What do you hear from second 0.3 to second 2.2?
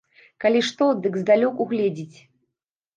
Калі што, дык здалёк угледзіць.